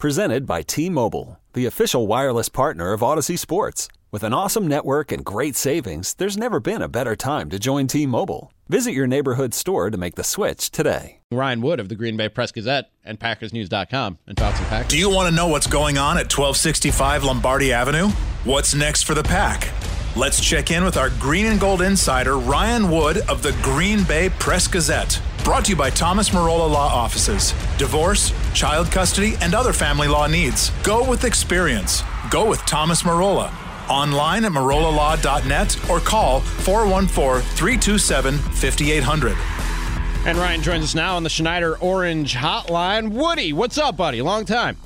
Presented 0.00 0.46
by 0.46 0.62
T-Mobile, 0.62 1.38
the 1.52 1.66
official 1.66 2.06
wireless 2.06 2.48
partner 2.48 2.94
of 2.94 3.02
Audacy 3.02 3.38
Sports. 3.38 3.86
With 4.10 4.22
an 4.22 4.32
awesome 4.32 4.66
network 4.66 5.12
and 5.12 5.22
great 5.22 5.56
savings, 5.56 6.14
there's 6.14 6.38
never 6.38 6.58
been 6.58 6.80
a 6.80 6.88
better 6.88 7.14
time 7.14 7.50
to 7.50 7.58
join 7.58 7.86
T-Mobile. 7.86 8.50
Visit 8.70 8.92
your 8.92 9.06
neighborhood 9.06 9.52
store 9.52 9.90
to 9.90 9.98
make 9.98 10.14
the 10.14 10.24
switch 10.24 10.70
today. 10.70 11.18
Ryan 11.30 11.60
Wood 11.60 11.80
of 11.80 11.90
the 11.90 11.96
Green 11.96 12.16
Bay 12.16 12.30
Press 12.30 12.50
Gazette 12.50 12.90
and 13.04 13.20
PackersNews.com 13.20 14.16
and 14.26 14.38
Thoughts 14.38 14.58
and 14.58 14.68
Packers. 14.68 14.88
Do 14.88 14.98
you 14.98 15.10
want 15.10 15.28
to 15.28 15.34
know 15.34 15.48
what's 15.48 15.66
going 15.66 15.98
on 15.98 16.16
at 16.16 16.32
1265 16.34 17.24
Lombardi 17.24 17.70
Avenue? 17.74 18.08
What's 18.44 18.74
next 18.74 19.02
for 19.02 19.12
the 19.12 19.22
Pack? 19.22 19.70
Let's 20.16 20.40
check 20.40 20.70
in 20.70 20.82
with 20.82 20.96
our 20.96 21.10
green 21.10 21.44
and 21.44 21.60
gold 21.60 21.82
insider, 21.82 22.38
Ryan 22.38 22.90
Wood 22.90 23.18
of 23.28 23.42
the 23.42 23.52
Green 23.60 24.04
Bay 24.04 24.30
Press 24.30 24.66
Gazette. 24.66 25.20
Brought 25.44 25.64
to 25.64 25.70
you 25.70 25.76
by 25.76 25.90
Thomas 25.90 26.30
Marola 26.30 26.70
Law 26.70 26.88
Offices. 26.88 27.52
Divorce, 27.78 28.32
child 28.54 28.90
custody, 28.90 29.34
and 29.40 29.54
other 29.54 29.72
family 29.72 30.06
law 30.06 30.26
needs. 30.26 30.70
Go 30.82 31.08
with 31.08 31.24
experience. 31.24 32.02
Go 32.30 32.48
with 32.48 32.60
Thomas 32.66 33.02
Marola 33.02 33.52
online 33.90 34.44
at 34.44 34.52
marolalaw.net 34.52 35.90
or 35.90 35.98
call 36.00 36.40
414 36.40 37.42
327 37.56 38.38
5800. 38.38 39.36
And 40.26 40.38
Ryan 40.38 40.62
joins 40.62 40.84
us 40.84 40.94
now 40.94 41.16
on 41.16 41.22
the 41.24 41.30
Schneider 41.30 41.76
Orange 41.78 42.34
Hotline. 42.34 43.10
Woody, 43.10 43.52
what's 43.52 43.78
up, 43.78 43.96
buddy? 43.96 44.22
Long 44.22 44.44
time. 44.44 44.76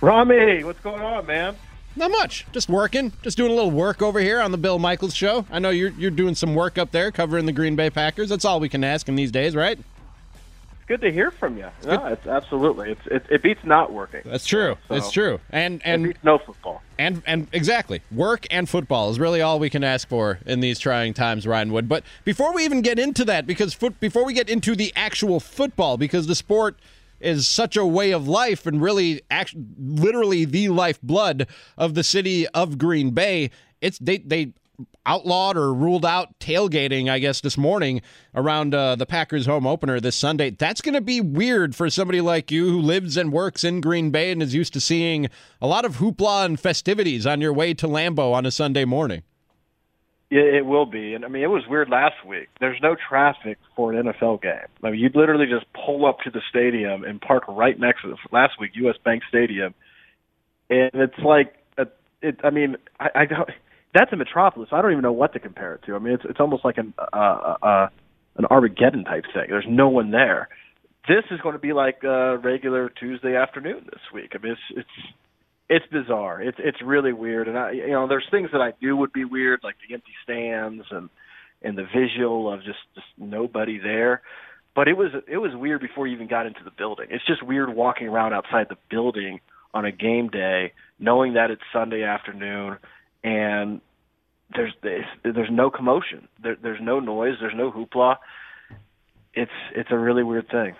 Rami, 0.00 0.64
what's 0.64 0.80
going 0.80 1.02
on, 1.02 1.26
man? 1.26 1.56
Not 1.96 2.10
much. 2.10 2.46
Just 2.52 2.68
working. 2.68 3.12
Just 3.22 3.38
doing 3.38 3.50
a 3.50 3.54
little 3.54 3.70
work 3.70 4.02
over 4.02 4.20
here 4.20 4.40
on 4.40 4.52
the 4.52 4.58
Bill 4.58 4.78
Michaels 4.78 5.14
show. 5.14 5.46
I 5.50 5.58
know 5.58 5.70
you're 5.70 5.90
you're 5.90 6.10
doing 6.10 6.34
some 6.34 6.54
work 6.54 6.76
up 6.76 6.92
there 6.92 7.10
covering 7.10 7.46
the 7.46 7.52
Green 7.52 7.74
Bay 7.74 7.88
Packers. 7.88 8.28
That's 8.28 8.44
all 8.44 8.60
we 8.60 8.68
can 8.68 8.84
ask 8.84 9.08
in 9.08 9.16
these 9.16 9.32
days, 9.32 9.56
right? 9.56 9.78
It's 9.78 10.84
good 10.86 11.00
to 11.00 11.10
hear 11.10 11.30
from 11.30 11.56
you. 11.56 11.66
No, 11.86 12.04
it's 12.06 12.26
absolutely. 12.26 12.92
It's 12.92 13.06
it, 13.06 13.26
it 13.30 13.42
beats 13.42 13.64
not 13.64 13.92
working. 13.92 14.20
That's 14.26 14.44
true. 14.44 14.76
So, 14.88 14.94
it's 14.94 15.10
true. 15.10 15.40
And 15.50 15.80
and 15.86 16.14
no 16.22 16.36
football. 16.36 16.82
And 16.98 17.22
and 17.26 17.48
exactly. 17.52 18.02
Work 18.12 18.46
and 18.50 18.68
football 18.68 19.10
is 19.10 19.18
really 19.18 19.40
all 19.40 19.58
we 19.58 19.70
can 19.70 19.82
ask 19.82 20.06
for 20.06 20.38
in 20.44 20.60
these 20.60 20.78
trying 20.78 21.14
times, 21.14 21.46
Ryan 21.46 21.72
Wood. 21.72 21.88
But 21.88 22.04
before 22.24 22.52
we 22.54 22.64
even 22.66 22.82
get 22.82 22.98
into 22.98 23.24
that 23.24 23.46
because 23.46 23.72
foot 23.72 23.98
before 24.00 24.26
we 24.26 24.34
get 24.34 24.50
into 24.50 24.76
the 24.76 24.92
actual 24.94 25.40
football 25.40 25.96
because 25.96 26.26
the 26.26 26.34
sport 26.34 26.76
is 27.20 27.46
such 27.46 27.76
a 27.76 27.86
way 27.86 28.12
of 28.12 28.28
life 28.28 28.66
and 28.66 28.80
really 28.80 29.22
act, 29.30 29.54
literally 29.78 30.44
the 30.44 30.68
lifeblood 30.68 31.46
of 31.76 31.94
the 31.94 32.04
city 32.04 32.46
of 32.48 32.78
Green 32.78 33.10
Bay. 33.10 33.50
It's 33.80 33.98
they 33.98 34.18
they 34.18 34.52
outlawed 35.04 35.56
or 35.56 35.72
ruled 35.72 36.04
out 36.04 36.38
tailgating, 36.38 37.08
I 37.08 37.18
guess, 37.18 37.40
this 37.40 37.56
morning 37.56 38.02
around 38.34 38.74
uh, 38.74 38.96
the 38.96 39.06
Packers 39.06 39.46
home 39.46 39.66
opener 39.66 40.00
this 40.00 40.16
Sunday. 40.16 40.50
That's 40.50 40.80
going 40.80 40.94
to 40.94 41.00
be 41.00 41.20
weird 41.20 41.74
for 41.74 41.88
somebody 41.88 42.20
like 42.20 42.50
you 42.50 42.68
who 42.68 42.80
lives 42.80 43.16
and 43.16 43.32
works 43.32 43.64
in 43.64 43.80
Green 43.80 44.10
Bay 44.10 44.30
and 44.30 44.42
is 44.42 44.54
used 44.54 44.72
to 44.74 44.80
seeing 44.80 45.28
a 45.60 45.66
lot 45.66 45.84
of 45.84 45.96
hoopla 45.96 46.44
and 46.44 46.60
festivities 46.60 47.26
on 47.26 47.40
your 47.40 47.52
way 47.52 47.72
to 47.74 47.86
Lambeau 47.86 48.34
on 48.34 48.44
a 48.44 48.50
Sunday 48.50 48.84
morning. 48.84 49.22
Yeah, 50.30 50.42
it 50.42 50.66
will 50.66 50.86
be. 50.86 51.14
And 51.14 51.24
I 51.24 51.28
mean, 51.28 51.42
it 51.42 51.50
was 51.50 51.62
weird 51.68 51.88
last 51.88 52.26
week. 52.26 52.48
There's 52.58 52.78
no 52.82 52.96
traffic 53.08 53.58
for 53.76 53.92
an 53.92 54.06
NFL 54.06 54.42
game. 54.42 54.66
I 54.82 54.90
mean, 54.90 55.00
you'd 55.00 55.14
literally 55.14 55.46
just 55.46 55.66
pull 55.72 56.04
up 56.04 56.18
to 56.24 56.30
the 56.30 56.40
stadium 56.50 57.04
and 57.04 57.20
park 57.20 57.44
right 57.48 57.78
next 57.78 58.02
to 58.02 58.08
the 58.08 58.16
last 58.32 58.54
week 58.60 58.72
U.S. 58.74 58.96
Bank 59.04 59.22
Stadium, 59.28 59.72
and 60.68 60.90
it's 60.94 61.18
like, 61.24 61.54
a, 61.78 61.86
it. 62.22 62.40
I 62.42 62.50
mean, 62.50 62.76
I, 62.98 63.08
I 63.14 63.24
don't 63.26 63.48
that's 63.96 64.12
a 64.12 64.16
metropolis. 64.16 64.68
I 64.72 64.82
don't 64.82 64.92
even 64.92 65.02
know 65.02 65.12
what 65.12 65.32
to 65.32 65.40
compare 65.40 65.74
it 65.74 65.82
to. 65.86 65.94
I 65.94 65.98
mean, 65.98 66.12
it's 66.14 66.24
it's 66.28 66.40
almost 66.40 66.64
like 66.64 66.76
an 66.76 66.92
uh, 66.98 67.16
uh, 67.16 67.56
uh, 67.62 67.88
an 68.36 68.44
Armageddon 68.46 69.04
type 69.04 69.24
thing. 69.32 69.46
There's 69.48 69.64
no 69.66 69.88
one 69.88 70.10
there. 70.10 70.48
This 71.08 71.24
is 71.30 71.40
going 71.40 71.54
to 71.54 71.58
be 71.58 71.72
like 71.72 72.02
a 72.04 72.36
regular 72.36 72.90
Tuesday 72.90 73.36
afternoon 73.36 73.86
this 73.86 74.02
week. 74.12 74.32
I 74.34 74.38
mean, 74.42 74.52
it's 74.52 74.78
it's 74.78 75.14
it's 75.68 75.86
bizarre. 75.90 76.40
It's 76.42 76.58
it's 76.60 76.80
really 76.82 77.12
weird. 77.12 77.48
And 77.48 77.58
I, 77.58 77.72
you 77.72 77.90
know, 77.90 78.06
there's 78.06 78.26
things 78.30 78.50
that 78.52 78.60
I 78.60 78.72
do 78.80 78.96
would 78.96 79.12
be 79.12 79.24
weird, 79.24 79.60
like 79.62 79.76
the 79.86 79.94
empty 79.94 80.12
stands 80.22 80.84
and 80.90 81.08
and 81.62 81.76
the 81.76 81.84
visual 81.84 82.52
of 82.52 82.62
just 82.62 82.78
just 82.94 83.06
nobody 83.18 83.78
there. 83.78 84.22
But 84.74 84.88
it 84.88 84.96
was 84.96 85.10
it 85.26 85.38
was 85.38 85.52
weird 85.54 85.80
before 85.80 86.06
you 86.06 86.14
even 86.14 86.28
got 86.28 86.46
into 86.46 86.62
the 86.64 86.70
building. 86.70 87.06
It's 87.10 87.26
just 87.26 87.42
weird 87.42 87.74
walking 87.74 88.08
around 88.08 88.32
outside 88.32 88.66
the 88.68 88.76
building 88.90 89.40
on 89.74 89.84
a 89.84 89.92
game 89.92 90.28
day, 90.28 90.72
knowing 90.98 91.34
that 91.34 91.50
it's 91.50 91.62
Sunday 91.72 92.02
afternoon 92.02 92.78
and 93.24 93.80
there's 94.54 94.72
there's 95.24 95.50
no 95.50 95.70
commotion. 95.70 96.28
There, 96.42 96.56
there's 96.62 96.80
no 96.80 97.00
noise. 97.00 97.34
There's 97.40 97.54
no 97.56 97.72
hoopla. 97.72 98.16
It's 99.34 99.50
it's 99.74 99.90
a 99.90 99.98
really 99.98 100.22
weird 100.22 100.48
thing. 100.48 100.76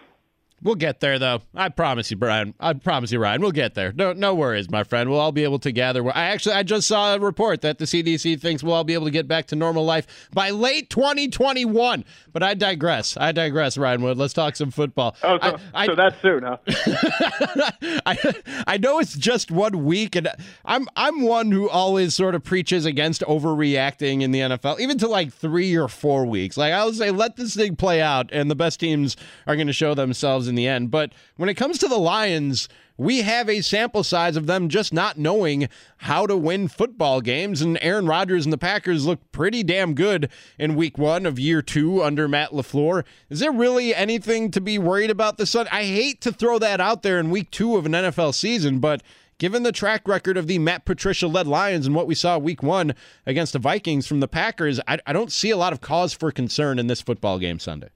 We'll 0.62 0.74
get 0.74 1.00
there, 1.00 1.18
though. 1.18 1.42
I 1.54 1.68
promise 1.68 2.10
you, 2.10 2.16
Brian. 2.16 2.54
I 2.58 2.72
promise 2.72 3.12
you, 3.12 3.18
Ryan. 3.18 3.42
We'll 3.42 3.52
get 3.52 3.74
there. 3.74 3.92
No, 3.92 4.14
no 4.14 4.34
worries, 4.34 4.70
my 4.70 4.84
friend. 4.84 5.10
We'll 5.10 5.20
all 5.20 5.30
be 5.30 5.44
able 5.44 5.58
to 5.60 5.70
gather. 5.70 6.04
I 6.08 6.24
actually, 6.24 6.54
I 6.54 6.62
just 6.62 6.88
saw 6.88 7.14
a 7.14 7.18
report 7.18 7.60
that 7.60 7.78
the 7.78 7.84
CDC 7.84 8.40
thinks 8.40 8.62
we'll 8.62 8.72
all 8.72 8.82
be 8.82 8.94
able 8.94 9.04
to 9.04 9.10
get 9.10 9.28
back 9.28 9.46
to 9.48 9.56
normal 9.56 9.84
life 9.84 10.28
by 10.32 10.50
late 10.50 10.88
2021. 10.88 12.04
But 12.32 12.42
I 12.42 12.54
digress. 12.54 13.18
I 13.18 13.32
digress, 13.32 13.76
Ryan 13.76 14.02
Wood. 14.02 14.16
Let's 14.16 14.32
talk 14.32 14.56
some 14.56 14.70
football. 14.70 15.14
Oh, 15.22 15.38
so, 15.42 15.58
I, 15.74 15.86
so 15.86 15.94
that's 15.94 16.20
soon, 16.22 16.42
huh? 16.42 16.56
I, 18.06 18.34
I 18.66 18.76
know 18.78 18.98
it's 18.98 19.16
just 19.16 19.50
one 19.50 19.84
week, 19.84 20.16
and 20.16 20.28
I'm 20.64 20.88
I'm 20.96 21.22
one 21.22 21.52
who 21.52 21.68
always 21.68 22.14
sort 22.14 22.34
of 22.34 22.42
preaches 22.42 22.86
against 22.86 23.22
overreacting 23.22 24.22
in 24.22 24.30
the 24.30 24.40
NFL, 24.40 24.80
even 24.80 24.96
to 24.98 25.08
like 25.08 25.32
three 25.32 25.76
or 25.76 25.88
four 25.88 26.24
weeks. 26.24 26.56
Like 26.56 26.72
I 26.72 26.84
would 26.84 26.96
say, 26.96 27.10
let 27.10 27.36
this 27.36 27.54
thing 27.54 27.76
play 27.76 28.00
out, 28.00 28.30
and 28.32 28.50
the 28.50 28.54
best 28.54 28.80
teams 28.80 29.16
are 29.46 29.54
going 29.54 29.66
to 29.66 29.72
show 29.72 29.94
themselves 29.94 30.45
in 30.48 30.54
the 30.54 30.66
end. 30.66 30.90
But 30.90 31.12
when 31.36 31.48
it 31.48 31.54
comes 31.54 31.78
to 31.78 31.88
the 31.88 31.98
Lions, 31.98 32.68
we 32.96 33.22
have 33.22 33.48
a 33.48 33.60
sample 33.60 34.02
size 34.02 34.36
of 34.36 34.46
them 34.46 34.68
just 34.68 34.92
not 34.92 35.18
knowing 35.18 35.68
how 35.98 36.26
to 36.26 36.36
win 36.36 36.68
football 36.68 37.20
games. 37.20 37.60
And 37.60 37.78
Aaron 37.82 38.06
Rodgers 38.06 38.46
and 38.46 38.52
the 38.52 38.58
Packers 38.58 39.06
look 39.06 39.20
pretty 39.32 39.62
damn 39.62 39.94
good 39.94 40.30
in 40.58 40.76
week 40.76 40.96
one 40.96 41.26
of 41.26 41.38
year 41.38 41.62
two 41.62 42.02
under 42.02 42.26
Matt 42.28 42.50
LaFleur. 42.50 43.04
Is 43.28 43.40
there 43.40 43.52
really 43.52 43.94
anything 43.94 44.50
to 44.52 44.60
be 44.60 44.78
worried 44.78 45.10
about 45.10 45.36
this? 45.36 45.50
Sunday? 45.50 45.70
I 45.72 45.84
hate 45.84 46.20
to 46.22 46.32
throw 46.32 46.58
that 46.58 46.80
out 46.80 47.02
there 47.02 47.18
in 47.18 47.30
week 47.30 47.50
two 47.50 47.76
of 47.76 47.86
an 47.86 47.92
NFL 47.92 48.34
season, 48.34 48.78
but 48.78 49.02
given 49.38 49.62
the 49.62 49.72
track 49.72 50.08
record 50.08 50.36
of 50.36 50.46
the 50.46 50.58
Matt 50.58 50.84
Patricia 50.84 51.26
led 51.26 51.46
Lions 51.46 51.86
and 51.86 51.94
what 51.94 52.06
we 52.06 52.14
saw 52.14 52.38
week 52.38 52.62
one 52.62 52.94
against 53.26 53.52
the 53.52 53.58
Vikings 53.58 54.06
from 54.06 54.20
the 54.20 54.28
Packers, 54.28 54.80
I, 54.88 54.98
I 55.06 55.12
don't 55.12 55.32
see 55.32 55.50
a 55.50 55.56
lot 55.56 55.72
of 55.72 55.80
cause 55.80 56.14
for 56.14 56.30
concern 56.30 56.78
in 56.78 56.86
this 56.86 57.02
football 57.02 57.38
game 57.38 57.58
Sunday. 57.58 57.88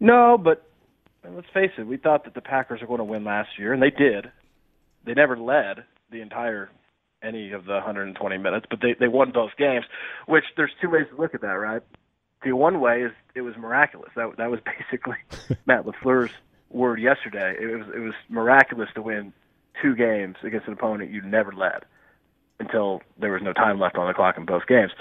No, 0.00 0.38
but 0.38 0.69
and 1.24 1.36
let's 1.36 1.48
face 1.52 1.70
it, 1.78 1.86
we 1.86 1.96
thought 1.96 2.24
that 2.24 2.34
the 2.34 2.40
Packers 2.40 2.80
were 2.80 2.86
going 2.86 2.98
to 2.98 3.04
win 3.04 3.24
last 3.24 3.50
year, 3.58 3.72
and 3.72 3.82
they 3.82 3.90
did. 3.90 4.30
They 5.04 5.14
never 5.14 5.36
led 5.36 5.84
the 6.10 6.20
entire 6.20 6.70
any 7.22 7.52
of 7.52 7.66
the 7.66 7.74
120 7.74 8.38
minutes, 8.38 8.66
but 8.70 8.80
they 8.80 8.94
they 8.98 9.08
won 9.08 9.30
both 9.32 9.50
games. 9.58 9.84
Which 10.26 10.44
there's 10.56 10.72
two 10.80 10.90
ways 10.90 11.06
to 11.10 11.20
look 11.20 11.34
at 11.34 11.42
that, 11.42 11.48
right? 11.48 11.82
The 12.42 12.52
one 12.52 12.80
way 12.80 13.02
is 13.02 13.12
it 13.34 13.42
was 13.42 13.56
miraculous. 13.56 14.10
That 14.16 14.36
that 14.38 14.50
was 14.50 14.60
basically 14.90 15.16
Matt 15.66 15.84
LaFleur's 15.84 16.32
word 16.70 17.00
yesterday. 17.00 17.56
It 17.60 17.66
was 17.66 17.86
it 17.94 18.00
was 18.00 18.14
miraculous 18.28 18.88
to 18.94 19.02
win 19.02 19.32
two 19.82 19.94
games 19.94 20.36
against 20.42 20.66
an 20.66 20.74
opponent 20.74 21.10
you 21.10 21.22
never 21.22 21.52
led 21.52 21.84
until 22.58 23.00
there 23.18 23.32
was 23.32 23.42
no 23.42 23.52
time 23.52 23.78
left 23.78 23.96
on 23.96 24.06
the 24.06 24.14
clock 24.14 24.36
in 24.36 24.44
both 24.44 24.66
games. 24.66 24.92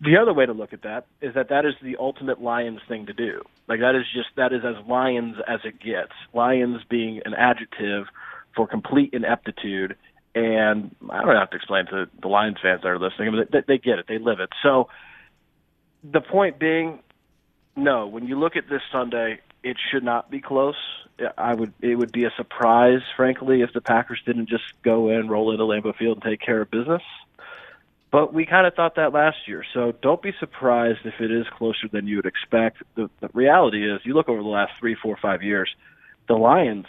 The 0.00 0.18
other 0.18 0.34
way 0.34 0.44
to 0.44 0.52
look 0.52 0.72
at 0.72 0.82
that 0.82 1.06
is 1.22 1.34
that 1.34 1.48
that 1.48 1.64
is 1.64 1.74
the 1.82 1.96
ultimate 1.98 2.40
Lions 2.40 2.80
thing 2.86 3.06
to 3.06 3.14
do. 3.14 3.42
Like 3.66 3.80
that 3.80 3.94
is 3.94 4.04
just 4.14 4.28
that 4.36 4.52
is 4.52 4.62
as 4.64 4.86
Lions 4.86 5.36
as 5.48 5.60
it 5.64 5.80
gets. 5.80 6.12
Lions 6.34 6.82
being 6.88 7.22
an 7.24 7.32
adjective 7.34 8.06
for 8.54 8.66
complete 8.66 9.10
ineptitude, 9.14 9.96
and 10.34 10.94
I 11.10 11.22
don't 11.22 11.36
have 11.36 11.50
to 11.50 11.56
explain 11.56 11.86
to 11.86 12.06
the 12.20 12.28
Lions 12.28 12.58
fans 12.62 12.82
that 12.82 12.88
are 12.88 12.98
listening. 12.98 13.32
Mean, 13.32 13.46
they, 13.50 13.62
they 13.66 13.78
get 13.78 13.98
it, 13.98 14.06
they 14.06 14.18
live 14.18 14.40
it. 14.40 14.50
So 14.62 14.88
the 16.04 16.20
point 16.20 16.58
being, 16.58 17.00
no. 17.74 18.06
When 18.06 18.26
you 18.26 18.38
look 18.38 18.56
at 18.56 18.68
this 18.68 18.82
Sunday, 18.92 19.40
it 19.62 19.78
should 19.90 20.04
not 20.04 20.30
be 20.30 20.40
close. 20.40 20.76
I 21.38 21.54
would 21.54 21.72
it 21.80 21.94
would 21.94 22.12
be 22.12 22.24
a 22.24 22.30
surprise, 22.36 23.00
frankly, 23.16 23.62
if 23.62 23.72
the 23.72 23.80
Packers 23.80 24.20
didn't 24.26 24.50
just 24.50 24.64
go 24.82 25.08
in, 25.08 25.28
roll 25.28 25.52
into 25.52 25.64
Lambeau 25.64 25.96
Field, 25.96 26.18
and 26.18 26.22
take 26.22 26.40
care 26.40 26.60
of 26.60 26.70
business. 26.70 27.02
But 28.10 28.32
we 28.32 28.46
kind 28.46 28.66
of 28.66 28.74
thought 28.74 28.94
that 28.96 29.12
last 29.12 29.36
year. 29.46 29.64
So 29.74 29.92
don't 30.00 30.22
be 30.22 30.32
surprised 30.38 31.00
if 31.04 31.20
it 31.20 31.30
is 31.30 31.46
closer 31.56 31.88
than 31.90 32.06
you 32.06 32.16
would 32.16 32.26
expect. 32.26 32.82
The, 32.94 33.10
the 33.20 33.28
reality 33.34 33.90
is, 33.90 34.00
you 34.04 34.14
look 34.14 34.28
over 34.28 34.42
the 34.42 34.48
last 34.48 34.72
three, 34.78 34.94
four, 34.94 35.16
five 35.20 35.42
years, 35.42 35.74
the 36.28 36.34
Lions 36.34 36.86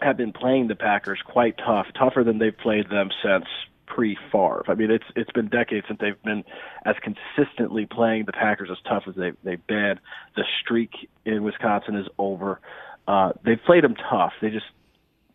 have 0.00 0.16
been 0.16 0.32
playing 0.32 0.68
the 0.68 0.76
Packers 0.76 1.20
quite 1.24 1.58
tough, 1.58 1.86
tougher 1.98 2.22
than 2.22 2.38
they've 2.38 2.56
played 2.56 2.88
them 2.88 3.10
since 3.22 3.46
pre 3.86 4.16
Favre. 4.30 4.64
I 4.68 4.74
mean, 4.74 4.90
it's 4.90 5.04
it's 5.16 5.30
been 5.32 5.48
decades 5.48 5.86
since 5.88 5.98
they've 6.00 6.22
been 6.22 6.44
as 6.84 6.94
consistently 7.02 7.86
playing 7.86 8.26
the 8.26 8.32
Packers 8.32 8.68
as 8.70 8.78
tough 8.88 9.04
as 9.08 9.16
they've 9.16 9.36
they've 9.42 9.66
been. 9.66 9.98
The 10.36 10.44
streak 10.60 11.10
in 11.24 11.42
Wisconsin 11.42 11.96
is 11.96 12.06
over. 12.18 12.60
Uh, 13.06 13.32
they've 13.44 13.62
played 13.64 13.84
them 13.84 13.96
tough. 13.96 14.32
They 14.40 14.50
just 14.50 14.66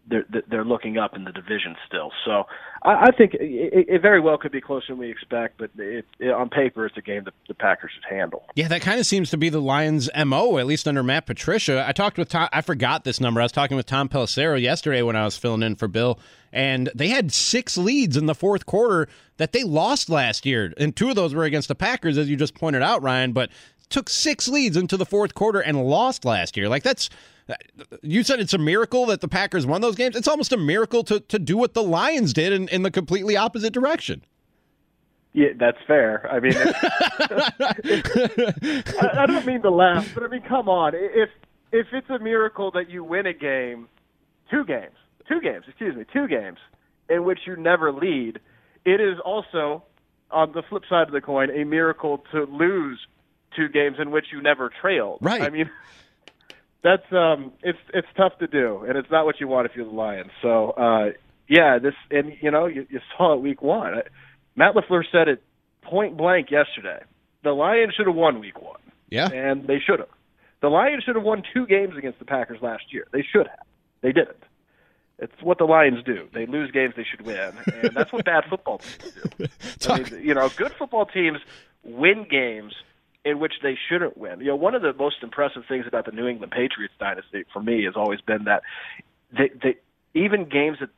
they're 0.08 0.26
they're 0.50 0.66
looking 0.66 0.98
up 0.98 1.16
in 1.16 1.24
the 1.24 1.32
division 1.32 1.76
still. 1.88 2.12
So 2.26 2.44
I, 2.84 3.08
I 3.08 3.12
think 3.12 3.34
it, 3.36 3.86
it 3.88 4.02
very 4.02 4.20
well 4.20 4.38
could 4.38 4.52
be 4.52 4.62
closer 4.62 4.88
than 4.90 4.98
we 4.98 5.10
expect, 5.10 5.58
but 5.58 5.72
it, 5.78 6.06
it, 6.20 6.32
on 6.32 6.50
paper 6.50 6.86
it's 6.86 6.98
a 6.98 7.02
game 7.02 7.24
that 7.24 7.34
the 7.48 7.54
Packers 7.54 7.92
should 7.94 8.14
handle. 8.14 8.44
Yeah, 8.56 8.68
that 8.68 8.82
kind 8.82 9.00
of 9.00 9.06
seems 9.06 9.30
to 9.32 9.38
be 9.38 9.50
the 9.50 9.62
Lions' 9.62 10.10
mo, 10.26 10.58
at 10.58 10.66
least 10.66 10.88
under 10.88 11.04
Matt 11.04 11.26
Patricia. 11.26 11.86
I 11.88 11.92
talked 11.92 12.18
with 12.18 12.30
Tom. 12.30 12.50
I 12.52 12.62
forgot 12.62 13.04
this 13.04 13.20
number. 13.20 13.40
I 13.40 13.46
was 13.46 13.52
talking 13.52 13.78
with 13.78 13.86
Tom 13.86 14.10
Pelissero 14.10 14.62
yesterday 14.62 15.02
when 15.02 15.16
I 15.16 15.24
was 15.24 15.38
filling 15.38 15.64
in 15.64 15.76
for 15.76 15.88
Bill, 15.88 16.20
and 16.52 16.90
they 16.94 17.08
had 17.08 17.32
six 17.32 17.78
leads 17.78 18.18
in 18.18 18.26
the 18.26 18.36
fourth 18.36 18.66
quarter 18.66 19.08
that 19.38 19.52
they 19.52 19.64
lost 19.64 20.10
last 20.10 20.46
year, 20.46 20.74
and 20.78 20.96
two 20.96 21.10
of 21.10 21.16
those 21.16 21.34
were 21.34 21.46
against 21.46 21.68
the 21.68 21.76
Packers, 21.76 22.18
as 22.18 22.30
you 22.30 22.36
just 22.36 22.56
pointed 22.56 22.82
out, 22.82 23.02
Ryan. 23.02 23.32
But 23.32 23.50
took 23.90 24.10
six 24.10 24.48
leads 24.48 24.76
into 24.76 24.98
the 24.98 25.06
fourth 25.06 25.36
quarter 25.36 25.60
and 25.60 25.86
lost 25.86 26.26
last 26.26 26.58
year. 26.58 26.68
Like 26.68 26.84
that's 26.84 27.10
you 28.02 28.24
said 28.24 28.40
it's 28.40 28.54
a 28.54 28.58
miracle 28.58 29.06
that 29.08 29.22
the 29.22 29.28
Packers 29.28 29.66
won 29.66 29.82
those 29.82 29.96
games. 29.96 30.16
It's 30.16 30.28
almost 30.28 30.52
a 30.54 30.58
miracle 30.58 31.04
to, 31.06 31.20
to 31.20 31.40
do 31.40 31.58
what 31.58 31.74
the 31.74 31.84
Lions 31.84 32.34
did 32.34 32.54
in, 32.54 32.68
in 32.70 32.84
the 32.84 32.92
completely 32.92 33.36
opposite 33.36 33.74
direction. 33.74 34.24
Yeah, 35.34 35.50
that's 35.58 35.80
fair. 35.88 36.30
I 36.32 36.40
mean, 36.40 36.54
I, 39.02 39.24
I 39.24 39.26
don't 39.26 39.46
mean 39.46 39.64
to 39.64 39.72
laugh, 39.72 40.14
but 40.14 40.24
I 40.24 40.28
mean, 40.28 40.44
come 40.44 40.70
on. 40.70 40.94
If 40.96 41.30
if 41.72 41.88
it's 41.92 42.10
a 42.10 42.20
miracle 42.20 42.70
that 42.72 42.90
you 42.90 43.04
win 43.04 43.26
a 43.26 43.34
game, 43.34 43.88
two 44.52 44.64
games, 44.64 44.94
two 45.28 45.42
games, 45.42 45.66
excuse 45.68 45.96
me, 45.96 46.06
two 46.14 46.28
games 46.28 46.60
in 47.10 47.24
which 47.24 47.40
you 47.48 47.56
never 47.56 47.92
lead, 47.92 48.40
it 48.86 49.02
is 49.02 49.18
also 49.26 49.84
on 50.30 50.52
the 50.52 50.62
flip 50.70 50.84
side 50.88 51.08
of 51.08 51.14
the 51.14 51.22
coin 51.22 51.50
a 51.50 51.64
miracle 51.64 52.24
to 52.32 52.44
lose 52.44 53.00
two 53.56 53.70
games 53.70 53.98
in 54.00 54.12
which 54.12 54.28
you 54.32 54.40
never 54.42 54.72
trailed. 54.82 55.18
Right. 55.22 55.42
I 55.42 55.50
mean, 55.50 55.70
that's 56.84 57.12
um, 57.12 57.54
it's 57.64 57.80
it's 57.94 58.08
tough 58.16 58.38
to 58.40 58.48
do, 58.48 58.84
and 58.88 58.98
it's 58.98 59.10
not 59.10 59.26
what 59.26 59.40
you 59.40 59.48
want 59.48 59.66
if 59.66 59.76
you're 59.76 59.86
the 59.86 59.92
Lions. 59.92 60.32
So, 60.42 60.72
uh, 60.72 61.12
yeah, 61.48 61.80
this 61.80 61.94
and 62.12 62.34
you 62.42 62.52
know 62.52 62.66
you, 62.66 62.86
you 62.90 63.00
saw 63.18 63.34
it 63.34 63.42
week 63.42 63.62
one. 63.62 64.02
Matt 64.56 64.76
LaFleur 64.76 65.04
said 65.12 65.30
it 65.30 65.42
point 65.82 66.18
blank 66.18 66.52
yesterday. 66.52 67.04
The 67.44 67.52
Lions 67.52 67.94
should 67.96 68.08
have 68.08 68.16
won 68.16 68.40
week 68.40 68.62
one. 68.62 68.80
Yeah, 69.10 69.30
and 69.32 69.66
they 69.66 69.80
should 69.80 70.00
have. 70.00 70.10
The 70.62 70.70
Lions 70.70 71.04
should 71.04 71.16
have 71.16 71.24
won 71.24 71.44
two 71.54 71.66
games 71.66 71.98
against 71.98 72.20
the 72.20 72.26
Packers 72.26 72.62
last 72.62 72.94
year. 72.94 73.08
They 73.12 73.24
should 73.24 73.48
have. 73.48 73.66
They 74.02 74.12
didn't. 74.12 74.44
It's 75.20 75.42
what 75.42 75.60
the 75.60 75.66
Lions 75.66 76.04
do. 76.04 76.28
They 76.34 76.46
lose 76.46 76.72
games 76.72 76.96
they 76.98 77.06
should 77.10 77.26
win, 77.26 77.54
and 77.82 77.96
that's 77.96 78.12
what 78.12 78.26
bad 78.26 78.44
football 78.50 78.80
teams 78.80 79.14
do. 79.38 79.48
I 79.90 80.00
mean, 80.00 80.22
you 80.22 80.34
know, 80.34 80.50
good 80.50 80.74
football 80.74 81.06
teams 81.06 81.38
win 81.84 82.26
games 82.30 82.74
in 83.26 83.40
which 83.40 83.54
they 83.62 83.78
shouldn't 83.90 84.18
win. 84.18 84.40
You 84.40 84.48
know, 84.48 84.56
one 84.56 84.76
of 84.76 84.82
the 84.82 84.94
most 84.94 85.18
impressive 85.22 85.64
things 85.68 85.86
about 85.88 86.06
the 86.06 86.12
New 86.12 86.28
England 86.28 86.52
Patriots 86.52 86.94
dynasty 87.00 87.46
for 87.54 87.62
me 87.62 87.86
has 87.86 87.96
always 87.96 88.22
been 88.22 88.46
that 88.46 88.64
they, 89.32 89.50
they 89.62 89.76
even 90.14 90.50
games 90.50 90.78
that 90.80 90.90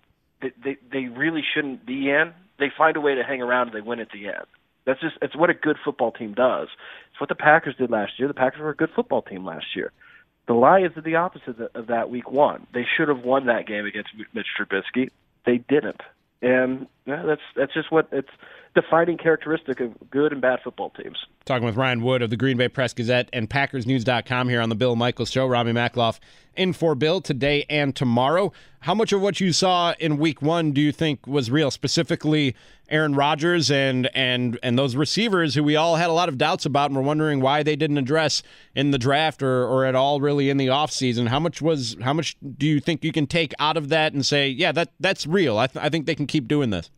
they, 0.63 0.77
they 0.91 1.05
really 1.05 1.43
shouldn't 1.53 1.85
be 1.85 2.09
in, 2.09 2.33
they 2.59 2.71
find 2.75 2.97
a 2.97 3.01
way 3.01 3.15
to 3.15 3.23
hang 3.23 3.41
around 3.41 3.67
and 3.67 3.75
they 3.75 3.81
win 3.81 3.99
at 3.99 4.11
the 4.11 4.27
end. 4.27 4.45
That's 4.85 5.01
just 5.01 5.15
it's 5.21 5.35
what 5.35 5.49
a 5.49 5.53
good 5.53 5.77
football 5.83 6.11
team 6.11 6.33
does. 6.33 6.67
It's 7.11 7.19
what 7.19 7.29
the 7.29 7.35
Packers 7.35 7.75
did 7.75 7.89
last 7.89 8.13
year. 8.17 8.27
The 8.27 8.33
Packers 8.33 8.61
were 8.61 8.69
a 8.69 8.75
good 8.75 8.91
football 8.95 9.21
team 9.21 9.45
last 9.45 9.75
year. 9.75 9.91
The 10.47 10.53
Lions 10.53 10.93
did 10.93 11.03
the 11.03 11.15
opposite 11.15 11.59
of 11.73 11.87
that 11.87 12.11
week 12.11 12.29
one. 12.31 12.67
They 12.73 12.85
should 12.95 13.07
have 13.07 13.23
won 13.23 13.47
that 13.47 13.65
game 13.65 13.85
against 13.85 14.09
Mitch 14.33 14.45
Trubisky. 14.59 15.09
They 15.43 15.57
didn't, 15.57 16.01
and 16.41 16.87
yeah, 17.05 17.23
that's 17.23 17.41
that's 17.55 17.73
just 17.73 17.91
what 17.91 18.07
it's 18.11 18.29
defining 18.75 19.17
characteristic 19.17 19.79
of 19.79 19.93
good 20.09 20.33
and 20.33 20.41
bad 20.41 20.59
football 20.63 20.89
teams. 20.89 21.17
Talking 21.45 21.65
with 21.65 21.77
Ryan 21.77 22.01
Wood 22.01 22.21
of 22.21 22.29
the 22.29 22.37
Green 22.37 22.57
Bay 22.57 22.67
Press 22.67 22.93
Gazette 22.93 23.29
and 23.31 23.49
PackersNews.com 23.49 24.49
here 24.49 24.59
on 24.59 24.69
the 24.69 24.75
Bill 24.75 24.95
Michaels 24.95 25.31
Show. 25.31 25.47
Rami 25.47 25.71
Makloff 25.71 26.19
in 26.55 26.73
for 26.73 26.93
Bill 26.93 27.21
today 27.21 27.65
and 27.69 27.95
tomorrow. 27.95 28.51
How 28.81 28.93
much 28.93 29.13
of 29.13 29.21
what 29.21 29.39
you 29.39 29.53
saw 29.53 29.93
in 29.99 30.17
Week 30.17 30.41
One 30.41 30.71
do 30.71 30.81
you 30.81 30.91
think 30.91 31.25
was 31.25 31.49
real? 31.49 31.71
Specifically, 31.71 32.55
Aaron 32.89 33.15
Rodgers 33.15 33.71
and 33.71 34.09
and 34.13 34.59
and 34.61 34.77
those 34.77 34.95
receivers 34.95 35.55
who 35.55 35.63
we 35.63 35.75
all 35.75 35.95
had 35.95 36.09
a 36.09 36.13
lot 36.13 36.27
of 36.27 36.37
doubts 36.37 36.65
about 36.65 36.89
and 36.89 36.97
were 36.97 37.03
wondering 37.03 37.39
why 37.39 37.63
they 37.63 37.75
didn't 37.75 37.97
address 37.97 38.43
in 38.75 38.91
the 38.91 38.97
draft 38.97 39.41
or 39.41 39.65
or 39.65 39.85
at 39.85 39.95
all 39.95 40.19
really 40.19 40.49
in 40.49 40.57
the 40.57 40.67
offseason. 40.67 41.27
How 41.27 41.39
much 41.39 41.61
was 41.61 41.95
how 42.01 42.13
much 42.13 42.35
do 42.57 42.65
you 42.65 42.79
think 42.79 43.03
you 43.03 43.11
can 43.11 43.25
take 43.25 43.53
out 43.59 43.77
of 43.77 43.89
that 43.89 44.13
and 44.13 44.25
say, 44.25 44.49
yeah, 44.49 44.71
that 44.73 44.91
that's 44.99 45.25
real? 45.25 45.57
I, 45.57 45.67
th- 45.67 45.83
I 45.83 45.89
think 45.89 46.07
they 46.07 46.15
can 46.15 46.27
keep 46.27 46.47
doing 46.47 46.71
this 46.71 46.89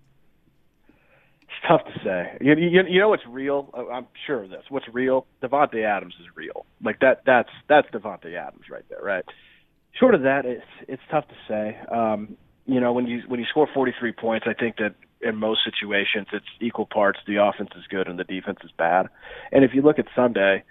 tough 1.67 1.81
to 1.85 1.99
say. 2.03 2.37
You, 2.41 2.55
you, 2.55 2.81
you 2.87 2.99
know 2.99 3.09
what's 3.09 3.25
real? 3.27 3.69
I'm 3.91 4.07
sure 4.25 4.43
of 4.43 4.49
this. 4.49 4.63
What's 4.69 4.87
real? 4.91 5.25
Davante 5.41 5.83
Adams 5.83 6.15
is 6.19 6.27
real. 6.35 6.65
Like 6.83 6.99
that. 7.01 7.23
That's 7.25 7.49
that's 7.67 7.87
Davante 7.89 8.35
Adams 8.35 8.65
right 8.69 8.85
there, 8.89 9.01
right? 9.01 9.25
Short 9.99 10.15
of 10.15 10.21
that, 10.23 10.45
it's 10.45 10.65
it's 10.87 11.01
tough 11.09 11.25
to 11.27 11.35
say. 11.47 11.77
Um, 11.91 12.37
you 12.65 12.79
know, 12.79 12.93
when 12.93 13.07
you 13.07 13.21
when 13.27 13.39
you 13.39 13.45
score 13.49 13.67
43 13.73 14.11
points, 14.13 14.45
I 14.47 14.53
think 14.53 14.77
that 14.77 14.95
in 15.21 15.35
most 15.35 15.61
situations 15.65 16.27
it's 16.31 16.45
equal 16.61 16.85
parts. 16.85 17.19
The 17.25 17.43
offense 17.43 17.71
is 17.75 17.83
good 17.89 18.07
and 18.07 18.19
the 18.19 18.23
defense 18.23 18.59
is 18.63 18.71
bad. 18.77 19.07
And 19.51 19.63
if 19.63 19.71
you 19.73 19.81
look 19.81 19.99
at 19.99 20.05
Sunday, 20.15 20.63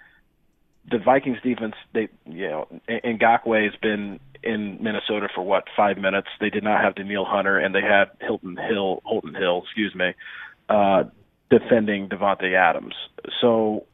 the 0.89 0.99
Vikings 0.99 1.39
defense, 1.43 1.75
they 1.93 2.07
you 2.25 2.47
know, 2.47 2.67
Ngakoue 2.87 3.65
has 3.65 3.75
been 3.81 4.19
in 4.43 4.77
Minnesota 4.81 5.27
for 5.33 5.43
what 5.43 5.65
five 5.75 5.97
minutes. 5.97 6.27
They 6.39 6.49
did 6.49 6.63
not 6.63 6.81
have 6.81 6.95
Danielle 6.95 7.25
Hunter, 7.25 7.57
and 7.57 7.75
they 7.75 7.81
had 7.81 8.05
Hilton 8.21 8.57
Hill, 8.57 9.01
Holton 9.03 9.35
Hill, 9.35 9.63
excuse 9.65 9.93
me, 9.93 10.13
uh, 10.69 11.03
defending 11.49 12.09
Davante 12.09 12.53
Adams. 12.55 12.95
So 13.41 13.85